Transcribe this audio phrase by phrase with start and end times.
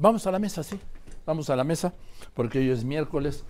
[0.00, 0.80] vamos a la mesa, sí.
[1.26, 1.92] Vamos a la mesa,
[2.34, 3.44] porque hoy es miércoles.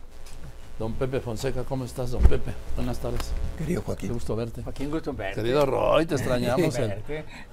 [0.78, 2.52] Don Pepe Fonseca, ¿cómo estás, don Pepe?
[2.74, 3.32] Buenas tardes.
[3.58, 4.12] Querido Qué Joaquín.
[4.14, 4.62] gusto verte.
[4.62, 5.42] Joaquín, gusto verte.
[5.42, 6.74] Querido Roy, te extrañamos.
[6.78, 6.94] el-.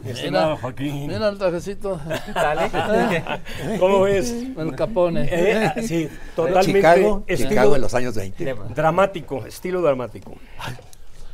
[0.01, 1.07] Mira, Joaquín.
[1.07, 1.99] mira el trajecito.
[2.33, 3.21] Dale.
[3.79, 4.31] ¿Cómo ves?
[4.31, 5.27] El capone.
[5.29, 8.55] Eh, ah, sí, totalmente Chicago, estilo Chicago en los años 20.
[8.73, 10.31] dramático, estilo dramático.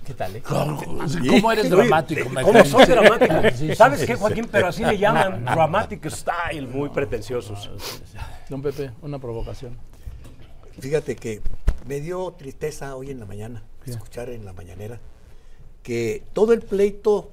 [0.05, 0.35] ¿Qué tal?
[0.35, 0.41] eh?
[0.41, 0.77] Claro,
[1.29, 2.29] ¿Cómo eres dramático?
[2.29, 3.33] me ¿Cómo soy dramático?
[3.55, 4.19] Sí, sí, ¿Sabes sí, qué, sí.
[4.19, 4.47] Joaquín?
[4.51, 7.69] Pero así le llaman dramatic style, muy pretenciosos.
[8.49, 9.77] Don Pepe, una provocación.
[10.79, 11.41] Fíjate que
[11.87, 13.91] me dio tristeza hoy en la mañana ¿Qué?
[13.91, 14.99] escuchar en la mañanera
[15.83, 17.31] que todo el pleito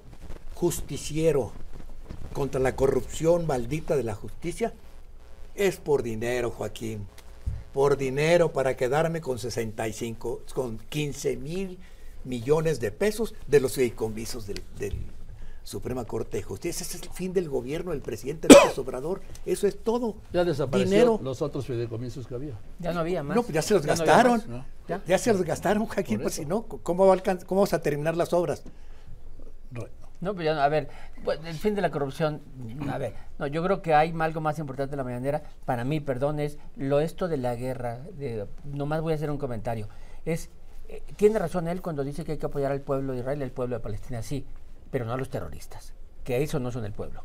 [0.55, 1.53] justiciero
[2.33, 4.73] contra la corrupción maldita de la justicia
[5.55, 7.07] es por dinero, Joaquín.
[7.73, 11.79] Por dinero para quedarme con 65, con 15 mil
[12.25, 14.95] millones de pesos de los fideicomisos del, del
[15.63, 16.83] Suprema Corte de Justicia.
[16.85, 19.21] Ese es el fin del gobierno del presidente López Obrador.
[19.47, 20.17] Eso es todo.
[20.33, 21.21] Ya desaparecieron Dinero.
[21.23, 22.55] los otros fideicomisos que había.
[22.79, 23.37] Ya no había más.
[23.37, 24.33] No, pues ya se los Ya no había gastaron.
[24.39, 24.47] más.
[24.49, 24.65] ¿no?
[24.89, 25.03] Ya.
[25.07, 27.81] Ya se los gastaron, Joaquín, pues si no, ¿cómo, va a alcan- ¿cómo vamos a
[27.81, 28.65] terminar las obras?
[30.23, 30.89] No, pero ya no, a ver,
[31.25, 32.43] pues, el fin de la corrupción,
[32.91, 35.99] a ver, no, yo creo que hay algo más importante en la mañanera, para mí,
[36.01, 39.89] perdón, es lo esto de la guerra, de, nomás voy a hacer un comentario,
[40.27, 40.51] es,
[40.93, 43.45] eh, tiene razón él cuando dice que hay que apoyar al pueblo de Israel y
[43.45, 44.45] al pueblo de Palestina, sí,
[44.91, 47.23] pero no a los terroristas, que eso no son el pueblo.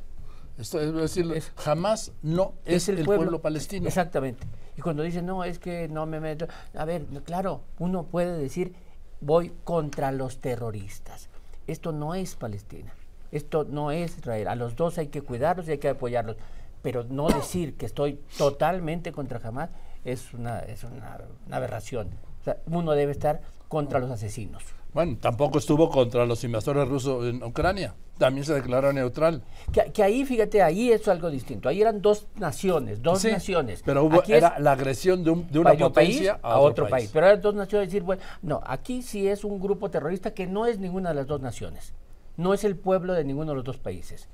[0.60, 3.88] Esto es decir, jamás no es, el, pueblo, palestino.
[3.88, 4.46] Exactamente.
[4.78, 6.48] Y cuando dicen, no, es que no me meto.
[6.76, 8.74] A ver, claro, uno puede decir,
[9.20, 11.30] voy contra los terroristas.
[11.68, 12.94] Esto no es Palestina.
[13.32, 14.48] Esto no es Israel.
[14.48, 16.38] A los dos hay que cuidarlos y hay que apoyarlos.
[16.82, 19.72] Pero no decir que estoy totalmente contra Hamas
[20.06, 22.12] es una, es una, una aberración.
[22.40, 24.64] O sea, uno debe estar contra los asesinos.
[24.94, 27.94] Bueno, tampoco estuvo contra los invasores rusos en Ucrania.
[28.18, 29.44] También se declaró neutral.
[29.74, 31.68] Que, que ahí, fíjate, ahí es algo distinto.
[31.68, 33.82] Ahí eran dos naciones, dos Sí, naciones.
[33.86, 37.10] Pero hubo, Aquí era la agresión de, un- de una potencia país a otro país.
[37.12, 40.66] Pero eran dos naciones decir, bueno, no, aquí sí es un grupo terrorista que no
[40.66, 41.94] es ninguna de las dos naciones.
[42.38, 44.30] No es el pueblo de ninguno de los dos países.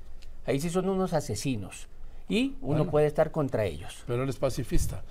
[0.46, 1.88] Ahí sí son unos asesinos.
[2.28, 2.90] Y uno Bueno.
[2.92, 4.04] puede estar contra ellos.
[4.06, 5.02] Pero él es pacifista.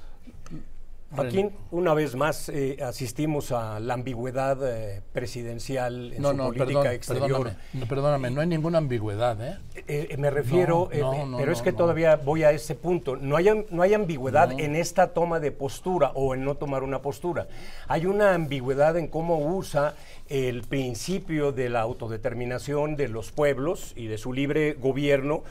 [1.16, 6.44] Joaquín, una vez más eh, asistimos a la ambigüedad eh, presidencial en No, su no,
[6.45, 7.27] política perdón, exterior.
[7.27, 9.57] perdóname, no, perdóname, no hay ninguna ambigüedad, ¿eh?
[9.88, 13.17] Eh, me refiero, pero es que todavía voy a ese punto.
[13.17, 17.01] No hay, no hay ambigüedad en esta toma de postura o en no tomar una
[17.01, 17.47] postura.
[17.88, 19.95] Hay una ambigüedad en cómo usa
[20.29, 25.43] el principio de la autodeterminación de los pueblos y de su libre gobierno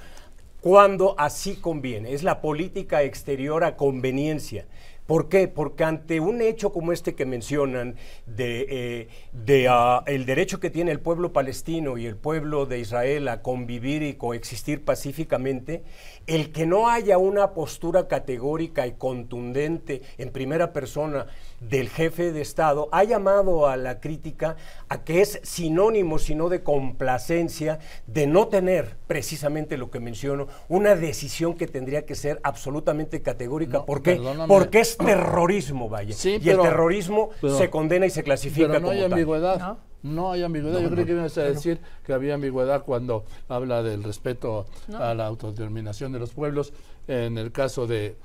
[0.61, 2.13] cuando así conviene.
[2.13, 4.67] Es la política exterior a conveniencia.
[5.11, 5.49] ¿Por qué?
[5.49, 9.09] Porque ante un hecho como este que mencionan, de,
[9.49, 13.43] eh, ah, el derecho que tiene el pueblo palestino y el pueblo de Israel a
[13.43, 15.83] convivir y coexistir pacíficamente,
[16.27, 21.27] el que no haya una postura categórica y contundente en primera persona
[21.61, 24.57] del jefe de Estado ha llamado a la crítica
[24.89, 30.95] a que es sinónimo, sino de complacencia, de no tener precisamente lo que menciono, una
[30.95, 33.79] decisión que tendría que ser absolutamente categórica.
[33.79, 34.13] No, ¿Por qué?
[34.13, 34.49] perdóname.
[34.49, 36.15] Porque es terrorismo, vaya.
[36.15, 39.01] Sí, y pero- el terrorismo pero- se condena y se clasifica Pero no como hay
[39.03, 39.13] tal.
[39.13, 39.59] ambigüedad.
[39.59, 39.90] ¿No?
[40.03, 40.81] No, hay ambigüedad.
[40.81, 45.27] Yo creo que ibas a decir que había ambigüedad cuando habla del respeto a la
[45.27, 46.73] autodeterminación de los pueblos,
[47.07, 48.17] en el caso de,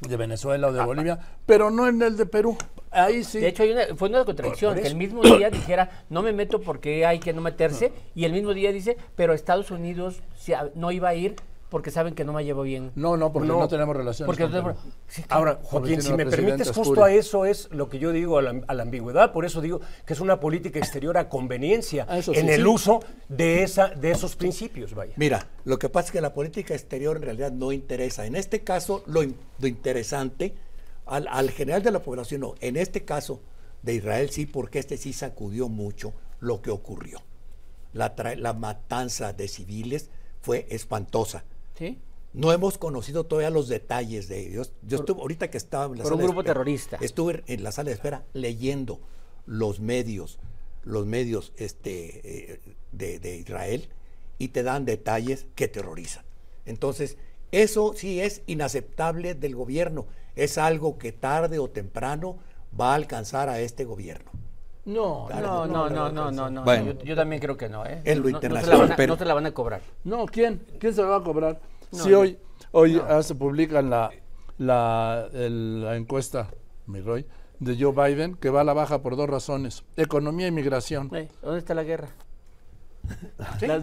[0.00, 2.56] de Venezuela o de Bolivia, pero no en el de Perú.
[2.90, 3.38] Ahí sí.
[3.38, 6.60] De hecho, hay una, fue una contradicción, que el mismo día dijera, no me meto
[6.60, 10.20] porque hay que no meterse, y el mismo día dice, pero Estados Unidos
[10.74, 11.36] no iba a ir
[11.72, 12.92] porque saben que no me llevo bien.
[12.94, 14.26] no, no, porque no, No, tenemos relaciones.
[14.26, 14.76] Porque con no Perú.
[14.78, 15.38] tenemos- Sí, claro.
[15.38, 18.62] Ahora, Joaquín, si me permites, justo a eso es lo que yo digo, a la,
[18.68, 22.32] a la ambigüedad, por eso digo que es una política exterior a conveniencia Ah, eso
[22.34, 22.66] en sí, el sí.
[22.68, 25.14] uso de, esa, de esos principios, vaya.
[25.16, 28.26] Mira, lo que pasa es que la política exterior en realidad no interesa.
[28.26, 30.54] En este caso, lo, in- lo interesante,
[31.06, 33.40] al, al general de la población no, en este caso
[33.82, 37.20] de Israel sí, porque este sí sacudió mucho lo que ocurrió.
[37.94, 40.10] La, la matanza de civiles
[40.40, 41.44] fue espantosa.
[41.82, 41.98] ¿Sí?
[42.32, 44.72] No hemos conocido todavía los detalles de ellos.
[44.82, 46.96] Yo estuve, ahorita que estaba en la por un sala de grupo espera, terrorista.
[47.00, 49.00] Estuve en la sala de espera leyendo
[49.46, 50.38] los medios,
[50.84, 52.60] los medios este, eh,
[52.92, 53.88] de, de Israel
[54.38, 56.24] y te dan detalles que terrorizan.
[56.66, 57.18] Entonces,
[57.50, 60.06] eso sí es inaceptable del gobierno.
[60.36, 62.38] Es algo que tarde o temprano
[62.80, 64.30] va a alcanzar a este gobierno.
[64.84, 66.64] No, No, no, no, no, no, no.
[66.64, 66.92] Bueno.
[66.92, 68.00] yo, yo también creo que no, ¿eh?
[68.04, 69.52] En lo No- no, se la internacional, van a- pero- no se la van a
[69.52, 69.80] cobrar.
[70.04, 70.62] No, ¿quién?
[70.80, 71.60] ¿Quién se lo va a cobrar?
[71.92, 72.20] No, si no.
[72.20, 72.38] hoy,
[72.72, 74.10] hoy ah, se publican la,
[74.58, 76.48] la, el- la encuesta,
[76.86, 77.26] mi Roy,
[77.60, 81.10] de Joe Biden, que va a la baja por dos razones, economía y migración.
[81.14, 82.08] Eh, ¿Dónde está la guerra?
[83.60, 83.66] ¿Sí?
[83.66, 83.80] No,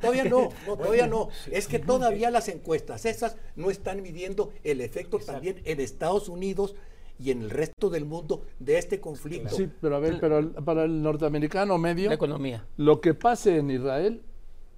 [0.00, 1.28] todavía no, no, todavía no.
[1.50, 6.74] Es que todavía las encuestas esas no están midiendo el efecto también en Estados Unidos
[7.18, 9.54] y en el resto del mundo de este conflicto.
[9.54, 12.66] Sí, pero a ver, pero para el norteamericano medio, La economía.
[12.76, 14.22] lo que pase en Israel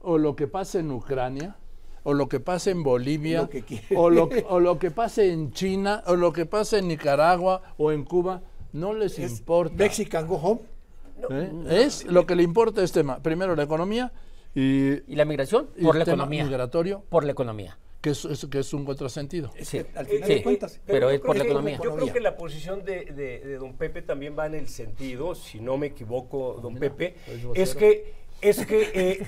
[0.02, 1.56] o lo que pase en Ucrania
[2.04, 3.64] o lo que pase en Bolivia Lo que
[3.96, 7.90] o, lo, o lo que pase en China o lo que pase en Nicaragua o
[7.92, 8.42] en Cuba
[8.72, 9.74] no les Es importa.
[9.76, 10.60] Mexican go home.
[11.30, 11.50] ¿eh?
[11.84, 14.12] Es lo que le importa es tema, primero la economía
[14.54, 15.68] y, ¿Y la migración?
[15.76, 16.44] y Por el la economía.
[16.44, 17.78] migratorio, Por la economía.
[18.00, 19.50] que es, es- que es un contrasentido.
[19.62, 19.78] Sí.
[19.96, 20.34] al final Sí.
[20.34, 20.80] de cuentas.
[20.86, 21.80] Pero yo es por creo la que- economía.
[21.82, 25.34] Yo creo que la posición de, de- de don Pepe también va en el sentido,
[25.34, 27.14] si no me equivoco, don Pepe,
[27.54, 28.12] es que,
[28.42, 29.26] es que eh,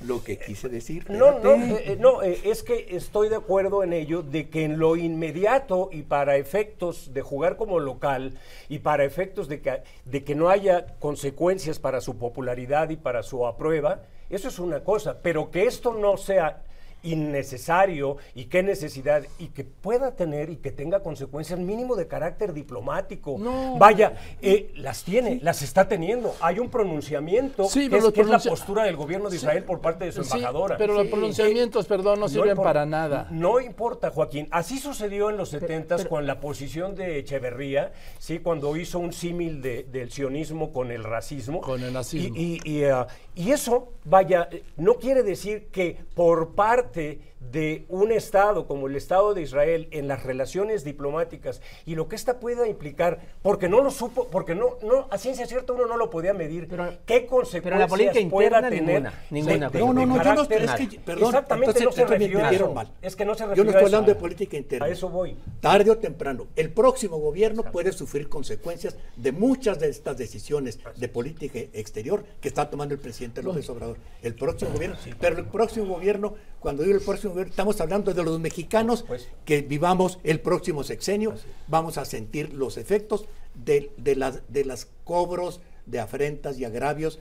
[0.00, 1.08] Lo que quise decir.
[1.10, 4.64] No, no, eh, eh, no, eh, es que estoy de acuerdo en ello de que
[4.64, 8.38] en lo inmediato y para efectos de jugar como local
[8.68, 13.22] y para efectos de que, de que no haya consecuencias para su popularidad y para
[13.22, 16.62] su aprueba, eso es una cosa, pero que esto no sea
[17.04, 22.52] innecesario y qué necesidad y que pueda tener y que tenga consecuencias mínimo de carácter
[22.52, 23.36] diplomático.
[23.38, 23.76] No.
[23.78, 26.34] Vaya, eh, las tiene, las está teniendo.
[26.40, 29.64] Hay un pronunciamiento Sí, que, es, los que es la postura del gobierno de Israel
[29.64, 30.76] por parte de su embajadora.
[30.76, 33.28] pero los pronunciamientos, perdón, no sirven para nada.
[33.30, 34.48] No importa, Joaquín.
[34.50, 38.38] Así sucedió en los 70 con la posición de Echeverría, ¿sí?
[38.38, 41.60] cuando hizo un símil de- del sionismo con el racismo.
[41.60, 42.34] Con el nazismo.
[42.36, 48.10] Y, y- y, ah, y eso, vaya, no quiere decir que por parte de un
[48.12, 52.66] Estado como el Estado de Israel en las relaciones diplomáticas y lo que esta pueda
[52.66, 56.32] implicar, porque no lo supo, porque no, no a ciencia cierta uno no lo podía
[56.32, 58.84] medir, Pero- qué consecuencias pero la política pueda interna, tener.
[58.84, 59.70] ninguna, ninguna.
[59.70, 62.50] de- No, no, no, yo no es que, perdón, Exactamente, entonces, no se refirió a
[62.50, 62.72] eso.
[62.72, 62.92] mal.
[63.02, 64.86] Es que no se Yo no estoy hablando de política interna.
[64.86, 65.36] A eso voy.
[65.60, 71.08] Tarde o temprano, el próximo gobierno puede sufrir consecuencias de muchas de estas decisiones de
[71.08, 73.98] política exterior que está tomando el presidente López Obrador.
[74.22, 78.22] El próximo gobierno, pero el próximo gobierno, cuando digo el próximo gobierno, estamos hablando de
[78.22, 79.28] los mexicanos supuesto.
[79.44, 81.34] que vivamos el próximo sexenio,
[81.68, 87.18] vamos a sentir los efectos de, de las de las cobros de afrentas y agravios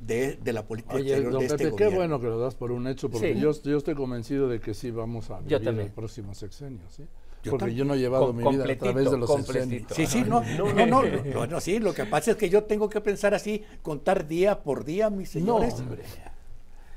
[0.00, 1.96] de, de la política Oye, exterior don de este Pepe, qué gobierno.
[1.98, 3.40] bueno que lo das por un hecho, porque Sí.
[3.40, 7.04] yo, yo estoy convencido de que sí vamos a vivir el próximo sexenio, ¿sí?
[7.42, 7.78] Yo porque también.
[7.78, 9.94] yo no he llevado Com- mi vida a través de los completito.
[9.94, 12.64] Sí, sí, no, no, no, no, no, no, sí, lo que pasa es que yo
[12.64, 15.74] tengo que pensar así, contar día por día, mis No, señores.
[15.80, 16.02] hombre.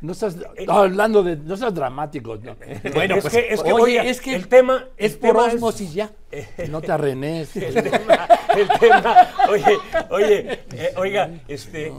[0.03, 2.35] No estás no, hablando de, no seas dramático.
[2.35, 2.57] no.
[2.93, 5.43] Bueno, es pues, que, es que, oye, es que el tema es el por tema
[5.45, 6.11] osmosis ya.
[6.69, 7.55] No te arrenes.
[7.55, 9.77] el tema, el tema, oye,
[10.09, 11.93] oye, eh, oiga, este,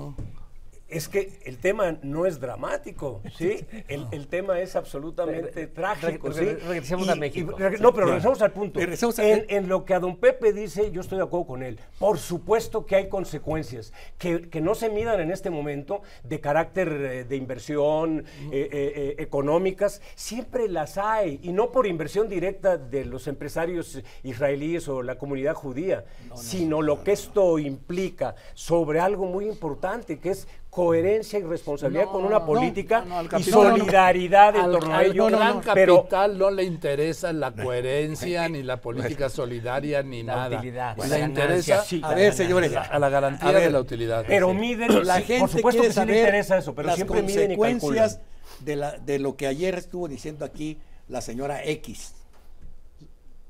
[0.96, 3.64] es que el tema no es dramático, ¿sí?
[3.88, 6.40] El, el tema es absolutamente trágico, ¿sí?
[6.44, 7.56] re- regresemos a México.
[7.58, 8.80] reg- no, pero regresamos al punto.
[8.80, 11.62] Regresemos a- en, en lo que a don Pepe dice, yo estoy de acuerdo con
[11.62, 11.78] él.
[11.98, 16.88] Por supuesto que hay consecuencias que, que no se midan en este momento de carácter
[16.92, 22.76] eh, de inversión eh, eh, eh, económicas, siempre las hay, y no por inversión directa
[22.78, 26.04] de los empresarios israelíes o la comunidad judía,
[26.34, 32.12] sino lo que esto implica sobre algo muy importante, que es coherencia y responsabilidad No,
[32.12, 35.26] con una política no, no, al y solidaridad en Al, torno a al ello.
[35.26, 40.56] gran pero capital no le interesa la coherencia, ni la política solidaria, ni La nada.
[40.58, 41.82] utilidad, le la interesa.
[41.84, 42.00] Sí.
[42.02, 44.24] A ver, señores, a la garantía A ver, de la utilidad.
[44.26, 44.54] Pero Sí.
[44.56, 47.52] miden, la gente por supuesto quiere que sí le interesa eso, pero las siempre miden
[47.52, 48.20] y consecuencias
[48.60, 50.78] de, la, de lo que ayer estuvo diciendo aquí
[51.08, 52.14] la señora X,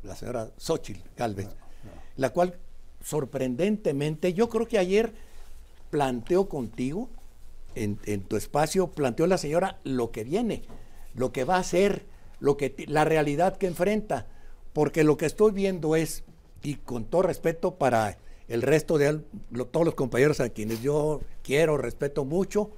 [0.02, 1.48] la señora Xochitl Galvez,
[2.16, 2.58] la cual
[3.02, 5.12] sorprendentemente, yo creo que ayer
[5.94, 7.08] planteó contigo,
[7.76, 10.64] en, tu espacio, planteó la señora lo que viene,
[11.14, 12.04] lo que va a hacer,
[12.40, 14.26] lo que, la realidad que enfrenta,
[14.72, 16.24] porque lo que estoy viendo es,
[16.64, 19.20] y con todo respeto para el resto de
[19.70, 22.72] todos los compañeros a quienes yo quiero, respeto mucho,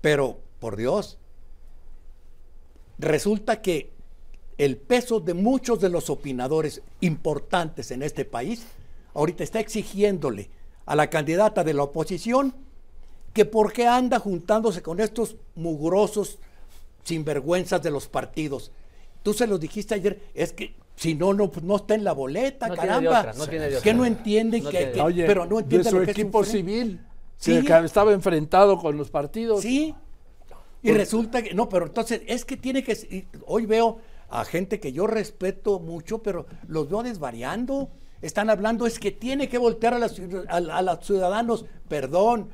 [0.00, 1.18] pero por Dios,
[2.98, 3.92] resulta que
[4.58, 8.66] el peso de muchos de los opinadores importantes en este país
[9.14, 10.50] ahorita está exigiéndole
[10.86, 12.54] a la candidata de la oposición
[13.32, 16.38] que por qué anda juntándose con estos mugrosos
[17.04, 18.72] sinvergüenzas de los partidos.
[19.22, 22.12] Tú se los dijiste ayer, es que si no, no, pues no está en la
[22.12, 23.20] boleta, No tiene de caramba.
[23.20, 25.00] otra, no tiene de que no entienden No que, que-.
[25.00, 27.00] Oye, pero no de entienden su lo que es equipo civil,
[27.36, 27.62] Sí.
[27.62, 29.60] que estaba enfrentado con los partidos.
[29.60, 29.94] Sí.
[30.82, 33.98] Y resulta que, no, pero entonces es que tiene que, hoy veo
[34.30, 37.90] a gente que yo respeto mucho, pero los veo desvariando.
[38.22, 40.18] Están hablando, es que tiene que voltear a, las
[40.48, 42.48] a, a los ciudadanos, perdón,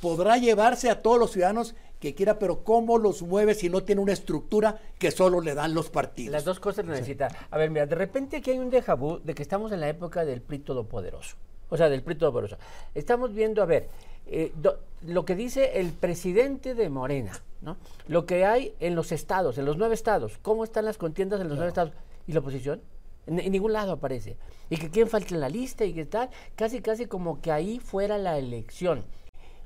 [0.00, 4.02] podrá llevarse a todos los ciudadanos que quiera, pero ¿cómo los mueve si no tiene
[4.02, 6.32] una estructura que solo le dan los partidos?
[6.32, 7.28] Las dos cosas necesita.
[7.50, 9.88] A ver, mira, de repente aquí hay un déjà vu de que estamos en la
[9.88, 11.36] época del PRI todopoderoso.
[11.70, 12.58] O sea, del PRI todopoderoso.
[12.94, 13.88] Estamos viendo, a ver,
[14.26, 17.32] eh, do- lo que dice el presidente de Morena,
[17.62, 17.78] ¿no?
[18.06, 21.48] Lo que hay en los estados, en los nueve estados, cómo están las contiendas en
[21.48, 21.92] los nueve estados.
[22.26, 22.82] ¿Y la oposición?
[23.26, 24.36] En, ningún lado aparece.
[24.70, 27.78] Y que quién falta en la lista y que tal, casi casi como que ahí
[27.78, 29.04] fuera la elección.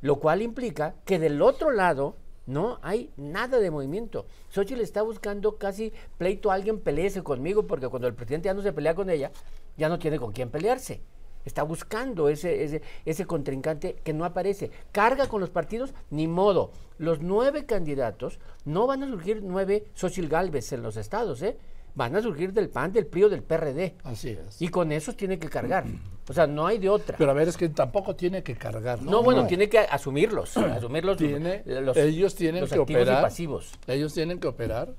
[0.00, 4.26] Lo cual implica que del otro lado no hay nada de movimiento.
[4.50, 8.72] Xochitl está buscando casi pleito, alguien peleese conmigo, porque cuando el presidente ya no se
[8.72, 9.30] pelea con ella,
[9.76, 11.02] ya no tiene con quién pelearse.
[11.44, 14.70] Está buscando ese, ese, ese contrincante que no aparece.
[14.92, 16.72] Carga con los partidos, ni modo.
[16.98, 21.56] Los nueve candidatos no van a surgir nueve Xochitl Galvez en los estados, ¿eh?
[21.98, 23.96] Van a surgir del PAN, del PRI o del PRD.
[24.04, 24.62] Así es.
[24.62, 25.84] Y con esos tiene que cargar.
[26.28, 27.16] O sea, no hay de otra.
[27.18, 29.02] Pero a ver, es que tampoco tiene que cargar.
[29.02, 30.56] no, bueno, tiene que asumirlos.
[30.56, 33.18] asumirlos Tiene- los- ellos tienen los que operar.
[33.18, 33.72] y pasivos.
[33.88, 34.94] Ellos tienen que operar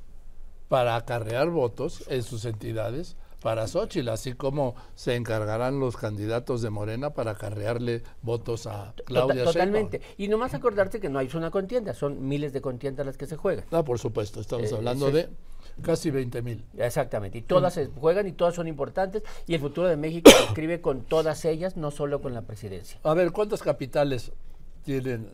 [0.68, 6.70] para acarrear votos en sus entidades para Xochitl, así como se encargarán los candidatos de
[6.70, 10.02] Morena para acarrearle votos a Claudia Tota- Totalmente.
[10.18, 13.38] Y nomás acordarte que no hay una contienda, son miles de contiendas las que se
[13.38, 13.64] juegan.
[13.72, 15.30] Ah, por supuesto, estamos Eh, hablando de
[15.82, 16.64] casi 20 mil.
[16.78, 17.38] Exactamente.
[17.38, 19.24] Y todas se juegan y todas son importantes.
[19.48, 23.00] Y el futuro de México se escribe con todas ellas, no solo con la presidencia.
[23.04, 24.32] A ver, ¿cuántas capitales
[24.84, 25.30] tienen,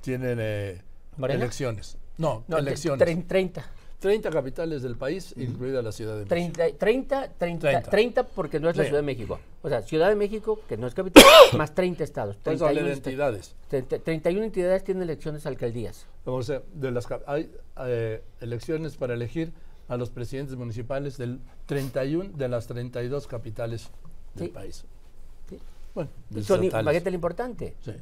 [0.00, 0.82] tienen eh,
[1.28, 1.96] elecciones?
[2.18, 3.06] No, No, elecciones.
[3.06, 3.64] tre- 30.
[4.00, 6.56] 30 capitales del país, incluida la Ciudad de México.
[6.58, 7.90] 30, 30, 30, 30.
[7.90, 8.88] 30 porque no es la Sí.
[8.88, 9.38] Ciudad de México.
[9.62, 11.22] O sea, Ciudad de México, que no es capital,
[11.56, 12.34] más 30 estados.
[12.34, 13.54] Estamos hablando 31 de entidades.
[13.68, 16.06] 30 31 entidades tienen elecciones alcaldías.
[16.24, 17.48] O sea, de las, hay
[17.86, 19.52] eh, elecciones para elegir
[19.88, 23.90] a los presidentes municipales del 31 de las 32 capitales
[24.34, 24.52] del Sí.
[24.52, 24.84] país.
[25.48, 25.58] Sí.
[25.94, 26.10] Bueno,
[26.42, 27.74] Son, imagínate lo importante.
[27.80, 27.92] Sí.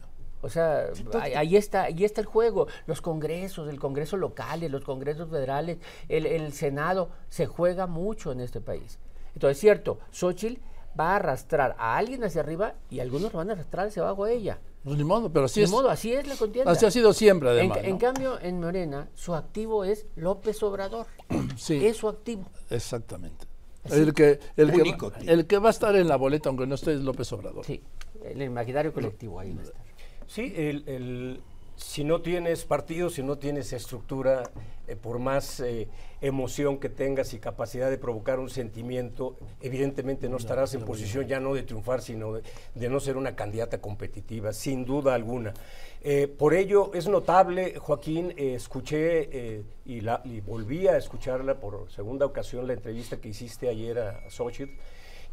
[0.43, 0.87] O sea,
[1.21, 2.67] ahí, ahí está, ahí está el juego.
[2.87, 8.41] Los congresos, el congreso locales, los congresos federales, el, el Senado, se juega mucho en
[8.41, 8.99] este país.
[9.35, 10.61] Entonces, es cierto, Xochitl
[10.99, 14.25] va a arrastrar a alguien hacia arriba y algunos lo van a arrastrar hacia abajo
[14.25, 14.59] a ella.
[14.83, 15.71] Pues ni modo, pero así es.
[15.71, 16.71] modo, así es la contienda.
[16.73, 17.79] Así ha sido siempre, además.
[17.83, 17.99] en ¿no?
[17.99, 21.07] cambio, en Morena, su activo es López Obrador.
[21.57, 21.85] Sí.
[21.85, 22.45] Es su activo.
[22.71, 23.47] Exactamente.
[23.91, 26.75] El que, el, que Único el que va a estar en la boleta, aunque no
[26.75, 27.65] esté, es López Obrador.
[27.65, 27.83] Sí,
[28.25, 29.83] el imaginario colectivo ahí va a estar.
[30.27, 31.41] Sí, el, el-
[31.81, 34.43] si no tienes partido, si no tienes estructura,
[34.87, 35.89] eh, por más eh,
[36.21, 41.41] emoción que tengas y capacidad de provocar un sentimiento, evidentemente no estarás en posición ya
[41.41, 42.43] no de triunfar, sino de,
[42.75, 45.55] de no ser una candidata competitiva, sin duda alguna.
[46.03, 52.27] Eh, por ello es notable, Joaquín, escuché y, la, y volví a escucharla por segunda
[52.27, 54.75] ocasión la entrevista que hiciste ayer a Xochitl,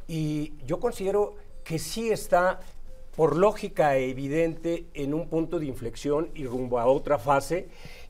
[0.08, 1.36] y yo considero
[1.66, 2.62] que sí está
[3.18, 7.68] por lógica evidente en un punto de inflexión y rumbo a otra fase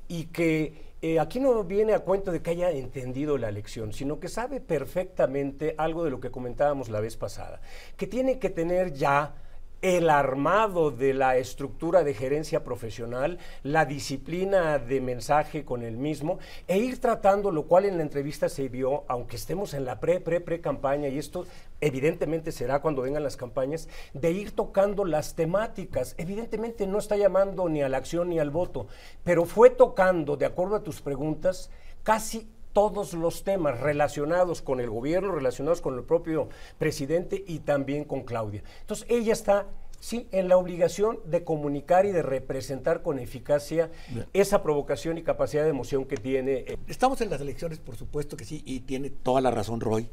[0.09, 4.19] y que eh, aquí no viene a cuento de que haya entendido la lección, sino
[4.19, 7.61] que sabe perfectamente algo de lo que comentábamos la vez pasada,
[7.95, 9.33] que tiene que tener ya
[9.81, 16.39] el armado de la estructura de gerencia profesional, la disciplina de mensaje con el mismo,
[16.67, 20.19] e ir tratando, lo cual en la entrevista se vio, aunque estemos en la pre,
[20.19, 21.45] pre, pre campaña, y esto
[21.79, 26.15] evidentemente será cuando vengan las campañas, de ir tocando las temáticas.
[26.17, 28.87] Evidentemente no está llamando ni a la acción ni al voto,
[29.23, 31.69] pero fue tocando, de acuerdo a tus preguntas,
[32.03, 38.03] casi todos los temas relacionados con el gobierno, relacionados con el propio presidente y también
[38.03, 38.61] con Claudia.
[38.81, 39.65] Entonces ella está,
[39.99, 43.89] sí, en la obligación de comunicar y de representar con eficacia
[44.31, 46.65] esa provocación y capacidad de emoción que tiene.
[46.67, 50.07] eh, Estamos en las elecciones, por supuesto que sí, y tiene toda la razón Roy.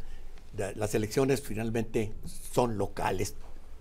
[0.56, 3.34] Las elecciones finalmente son locales.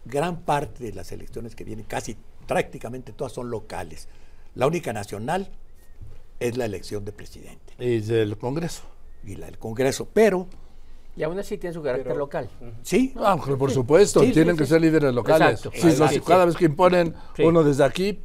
[0.04, 4.10] Gran parte de las elecciones que vienen, casi prácticamente todas son locales.
[4.56, 5.52] La única nacional
[6.48, 8.84] es la elección de presidente Y del Congreso.
[9.26, 10.08] y la del Congreso.
[10.14, 10.48] Pero,
[11.16, 12.50] Y aún así tiene su carácter Pero- local.
[12.82, 14.62] sí, Ah, por supuesto, Sí, tienen sí.
[14.64, 15.60] que ser líderes locales.
[15.60, 15.72] Exacto.
[15.76, 16.26] Sí, no, Sí, si sí.
[16.28, 17.44] cada vez que imponen Sí.
[17.44, 18.20] uno desde aquí,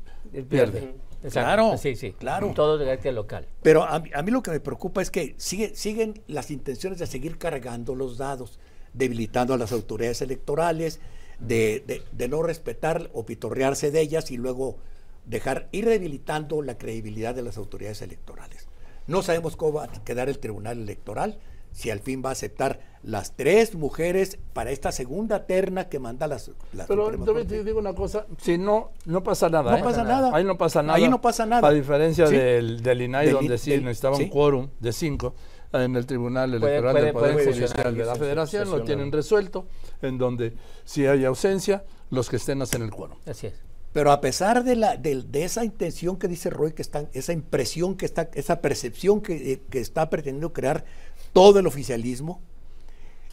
[0.48, 0.94] pierde.
[1.22, 1.30] Exacto.
[1.32, 2.12] Claro, Sí, sí.
[2.12, 2.52] claro.
[2.54, 3.46] Todo de carácter local.
[3.62, 6.98] Pero a, mí- a mí lo que me preocupa es que sigue- siguen las intenciones
[6.98, 8.58] de seguir cargando los dados,
[8.94, 11.00] debilitando a las autoridades electorales,
[11.40, 14.78] de, de- de no respetar o pitorrearse de ellas y luego
[15.28, 18.66] dejar ir debilitando la credibilidad de las autoridades electorales.
[19.06, 21.38] No sabemos cómo va a quedar el Tribunal Electoral,
[21.72, 26.26] si al fin va a aceptar las tres mujeres para esta segunda terna que manda
[26.26, 29.70] las, la Pero yo te digo una cosa, si no, no pasa nada.
[29.72, 29.82] No ¿eh?
[29.84, 30.30] pasa nada.
[30.34, 30.96] Ahí no pasa nada.
[30.96, 31.68] Ahí no pasa nada.
[31.68, 32.34] A diferencia Sí.
[32.36, 34.28] del, del INAI, Del donde sí del- necesitaba un sí.
[34.30, 35.34] quórum de cinco,
[35.72, 39.66] en el Tribunal Electoral puede- del Poder puede Judicial de la Federación lo tienen resuelto,
[40.02, 40.54] en donde
[40.84, 43.18] si hay ausencia, los que estén hacen el quórum.
[43.26, 43.54] Así es.
[43.92, 47.32] Pero a pesar de, la, de, de esa intención que dice Roy, que está, esa
[47.32, 50.84] impresión que está, esa percepción que, eh, que está pretendiendo crear
[51.32, 52.40] todo el oficialismo,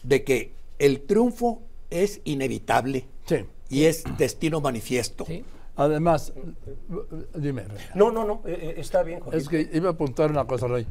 [0.02, 3.44] de que el triunfo es inevitable Sí.
[3.68, 5.24] y es destino manifiesto.
[5.26, 5.44] Sí.
[5.76, 6.32] Además,
[7.34, 7.64] dime.
[7.94, 9.40] No, no, no, eh, eh, está bien, Joaquín.
[9.40, 10.86] Es que iba a apuntar una cosa, Rey.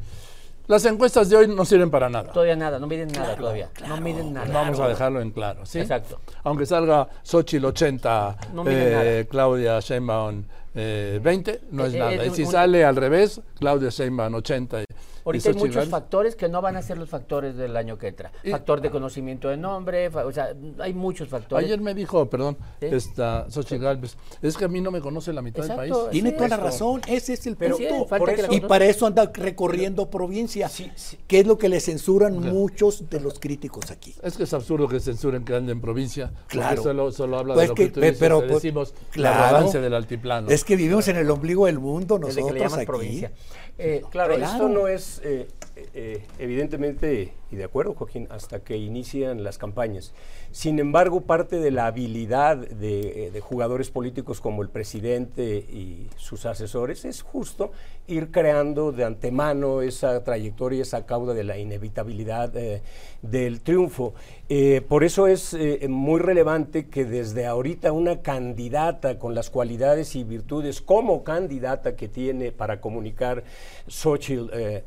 [0.68, 2.32] Las encuestas de hoy no sirven para nada.
[2.32, 3.70] Todavía nada, no miden nada todavía.
[3.88, 4.52] no miden nada.
[4.52, 5.78] Vamos a dejarlo en claro, ¿sí?
[5.80, 6.18] Exacto.
[6.42, 10.42] Aunque salga Xochitl 80, No eh, Claudia Sheinbaum
[10.74, 12.12] eh, 20, no es Eh, nada.
[12.14, 14.85] eh, y si un- sale al revés, Claudia Sheinbaum 80 y,
[15.26, 18.30] Ahorita hay muchos factores que no van a ser los factores del año que entra.
[18.44, 21.64] Y- Factor de conocimiento de nombre, fa- o sea, hay muchos factores.
[21.66, 25.42] Ayer me dijo, perdón, esta Xochitl Galvez, es que a mí no me conoce la
[25.42, 26.10] mitad Exacto, del país.
[26.12, 27.92] Tiene Sí, toda la razón, ese es el Pero punto.
[27.92, 31.18] sí, falta por que la eso- Y para eso anda recorriendo provincia, Sí, sí.
[31.26, 34.14] que es lo que le censuran muchos de los críticos aquí.
[34.22, 36.30] Es que es absurdo que censuren que ande en provincia.
[36.46, 36.82] Claro.
[36.84, 39.32] Solo, solo habla Pues de lo que- que, tú pe- dices, pero, pues, decimos la
[39.32, 39.44] claro.
[39.56, 40.48] arrogancia del altiplano.
[40.50, 42.86] Es que vivimos en el ombligo del mundo desde que le nosotros aquí.
[42.86, 43.32] provincia.
[43.78, 44.52] Eh, Claro, Claro.
[44.52, 45.46] esto no es eh,
[45.94, 50.14] eh, evidentemente, y de acuerdo, Joaquín, hasta que inician las campañas.
[50.50, 56.08] Sin embargo, parte de la habilidad de, eh, de jugadores políticos como el presidente y
[56.16, 57.72] sus asesores es justo
[58.06, 62.82] ir creando de antemano esa trayectoria, esa cauda de la inevitabilidad eh,
[63.22, 64.14] del triunfo.
[64.48, 70.14] Eh, por eso es eh, muy relevante que desde ahorita una candidata con las cualidades
[70.14, 73.42] y virtudes como candidata que tiene para comunicar
[73.88, 74.84] Xochitl eh,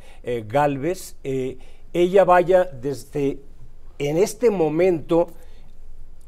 [1.24, 1.58] eh,
[1.94, 3.40] ella vaya desde
[3.98, 5.28] en este momento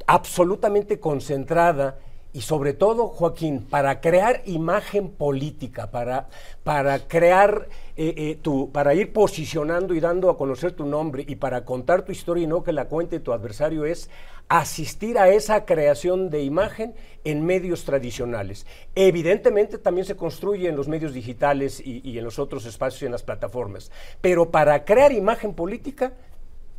[0.06, 1.98] absolutamente concentrada
[2.34, 6.28] y sobre todo, Joaquín, para crear imagen política, para,
[6.64, 11.36] para crear eh, eh, tu, para ir posicionando y dando a conocer tu nombre y
[11.36, 14.08] para contar tu historia y no que la cuente tu adversario es
[14.48, 18.66] asistir a esa creación de imagen en medios tradicionales.
[18.94, 23.06] Evidentemente también se construye en los medios digitales y, y en los otros espacios y
[23.06, 23.90] en las plataformas,
[24.22, 26.14] pero para crear imagen política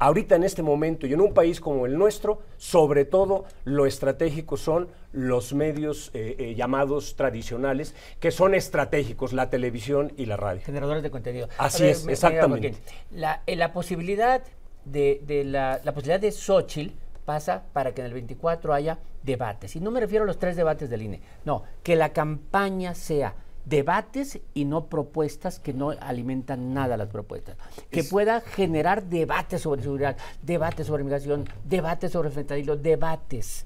[0.04, 4.58] ahorita en este momento y en un país como el nuestro, sobre todo lo estratégico
[4.58, 10.62] son los medios eh, eh, llamados tradicionales, que son estratégicos, la televisión y la radio.
[10.62, 11.48] generadores de contenido.
[11.58, 12.72] Así es, exactamente.
[12.72, 14.44] Joaquín, la, eh, la posibilidad
[14.84, 16.94] de, de la, la posibilidad de Xochitl
[17.24, 19.76] pasa para que en el 24 haya debates.
[19.78, 21.22] Y no me refiero a los tres debates del INE.
[21.46, 27.56] No, que la campaña sea debates y no propuestas que no alimentan nada las propuestas.
[27.90, 33.66] Que pueda generar debates sobre seguridad, debates sobre migración, debates sobre fentanilo, debates.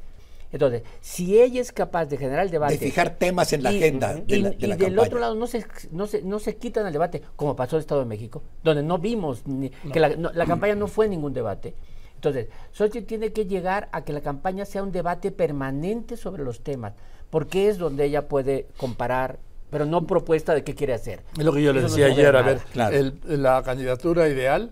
[0.51, 2.77] Entonces, si ella es capaz de generar el debate.
[2.77, 5.07] De fijar temas en la y- agenda de y, la- de y la del campaña.
[5.07, 7.81] otro lado no se, no, se, no se quitan el debate, como pasó en el
[7.81, 11.33] Estado de México, donde no vimos ni- que la, no- la campaña no fue ningún
[11.33, 11.75] debate.
[12.15, 16.61] Entonces, Xochitl tiene que llegar a que la campaña sea un debate permanente sobre los
[16.63, 16.93] temas,
[17.29, 21.23] porque es donde ella puede comparar, pero no propuesta de qué quiere hacer.
[21.37, 22.59] Es lo que yo le no decía ayer, a ver.
[22.71, 22.95] Claro.
[22.95, 24.71] el- la candidatura ideal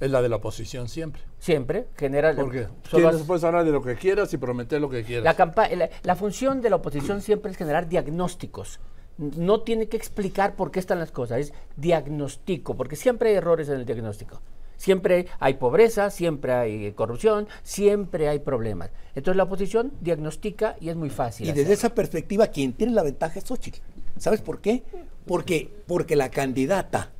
[0.00, 1.22] es la de la oposición siempre.
[1.38, 2.34] Siempre genera...
[2.34, 5.24] Porque solo tienes, puedes hablar de lo que quieras y prometer lo que quieras.
[5.24, 8.78] La, campa- la, la función de la oposición siempre es generar diagnósticos.
[9.18, 13.68] No tiene que explicar por qué están las cosas, es diagnóstico, porque siempre hay errores
[13.68, 14.40] en el diagnóstico.
[14.76, 18.90] Siempre hay pobreza, siempre hay corrupción, siempre hay problemas.
[19.14, 21.48] Entonces la oposición diagnostica y es muy fácil.
[21.48, 23.80] Y desde esa perspectiva, quien tiene la ventaja es Xochitl.
[24.18, 24.82] ¿Sabes por qué?
[25.26, 27.12] Porque, porque la candidata,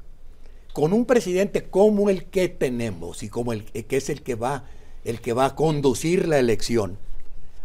[0.72, 4.64] con un presidente como el que tenemos y como el que es el que va,
[5.04, 6.98] el que va a conducir la elección,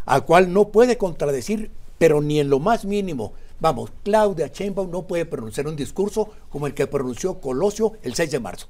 [0.06, 3.34] al cual no puede contradecir, pero ni en lo más mínimo.
[3.60, 8.30] Vamos, Claudia Sheinbaum no puede pronunciar un discurso como el que pronunció Colosio el 6
[8.30, 8.68] de marzo.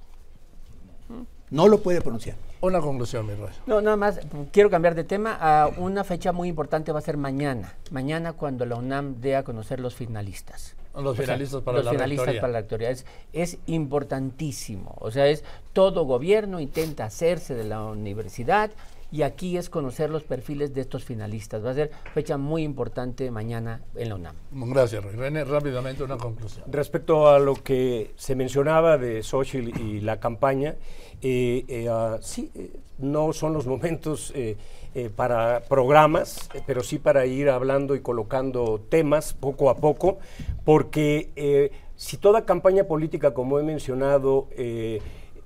[1.52, 2.36] No lo puede pronunciar.
[2.62, 3.50] Una conclusión, mi rey.
[3.66, 4.18] No, nada más,
[4.52, 5.36] quiero cambiar de tema.
[5.38, 7.74] a una fecha muy importante va a ser mañana.
[7.90, 10.74] Mañana cuando la UNAM dé a conocer los finalistas.
[10.94, 12.40] Los O sea, finalistas para los la finalistas rectoría.
[12.40, 12.90] para la rectoría.
[12.90, 14.94] Es, es importantísimo.
[14.98, 18.70] O sea, es todo gobierno intenta hacerse de la universidad
[19.12, 21.64] y aquí es conocer los perfiles de estos finalistas.
[21.64, 24.34] Va a ser fecha muy importante mañana en la UNAM.
[24.50, 25.14] Gracias, Rey.
[25.14, 26.64] René, rápidamente una conclusión.
[26.72, 30.76] Respecto a lo que se mencionaba de Xochitl y la campaña,
[31.20, 34.56] eh, eh, ah, sí, eh, no son los momentos eh,
[34.94, 40.18] eh, para programas, eh, pero sí para ir hablando y colocando temas poco a poco,
[40.64, 45.00] porque eh, si toda campaña política, como he mencionado, eh,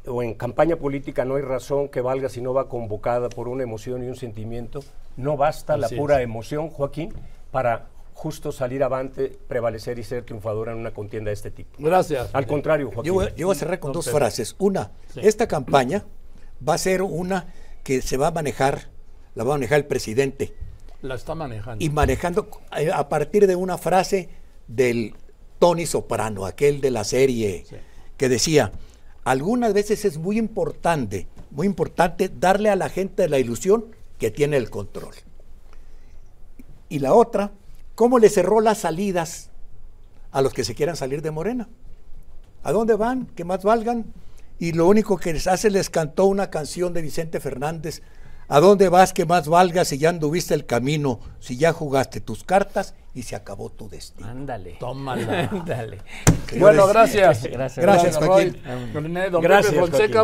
[0.07, 3.63] o en campaña política no hay razón que valga si no va convocada por una
[3.63, 4.81] emoción y un sentimiento,
[5.17, 6.25] no basta la pura es.
[6.25, 7.13] emoción, Joaquín,
[7.51, 11.71] para justo salir avante, prevalecer y ser triunfadora en una contienda de este tipo.
[11.79, 12.31] Gracias.
[12.33, 13.05] Al contrario, Joaquín.
[13.05, 14.57] Yo voy, yo voy a cerrar con No, dos pero- frases.
[14.59, 15.21] Una, Sí.
[15.23, 16.05] esta campaña
[16.67, 18.89] va a ser una que se va a manejar,
[19.35, 20.55] la va a manejar el presidente.
[21.03, 21.85] La está manejando.
[21.85, 24.31] Y manejando eh, a partir de una frase
[24.67, 25.15] del
[25.59, 27.77] Tony Soprano, aquel de la serie, Sí.
[28.17, 28.73] que decía,
[29.27, 33.87] algunas veces es muy importante, muy importante darle a la gente la ilusión
[34.19, 35.17] que tiene el control.
[36.89, 37.51] Y la otra,
[37.97, 39.51] cómo le cerró las salidas
[40.31, 41.69] a los que se quieran salir de Morena.
[42.63, 43.27] ¿A dónde van?
[43.35, 44.05] Que más valgan.
[44.61, 48.03] Y lo único que les hace, les cantó una canción de Vicente Fernández.
[48.47, 52.45] ¿A dónde vas que más valga si ya anduviste el camino, si ya jugaste tus
[52.45, 54.29] cartas y se acabó tu destino?
[54.29, 54.77] Ándale.
[54.79, 55.49] Tómala.
[55.51, 55.99] Ándale.
[56.59, 57.45] Bueno, gracias.
[57.45, 57.83] Gracias.
[57.83, 58.63] Gracias, Don Joaquín.
[58.93, 59.97] don don Gracias, Pepe Fonseca.
[59.99, 60.15] Joaquín.